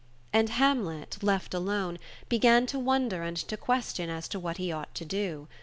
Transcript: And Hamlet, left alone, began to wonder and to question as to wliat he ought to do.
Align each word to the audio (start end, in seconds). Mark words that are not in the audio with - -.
And 0.33 0.49
Hamlet, 0.49 1.19
left 1.21 1.53
alone, 1.53 1.99
began 2.27 2.65
to 2.65 2.79
wonder 2.79 3.21
and 3.21 3.37
to 3.37 3.55
question 3.55 4.09
as 4.09 4.27
to 4.29 4.39
wliat 4.39 4.57
he 4.57 4.71
ought 4.71 4.95
to 4.95 5.05
do. 5.05 5.47